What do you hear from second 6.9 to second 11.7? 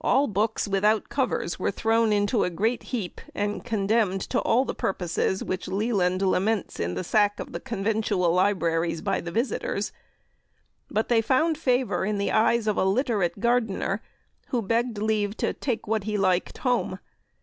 the sack of the conventual libraries by the visitors. But they found